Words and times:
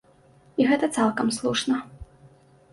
І 0.61 0.65
гэта 0.69 0.89
цалкам 0.97 1.27
слушна. 1.37 1.77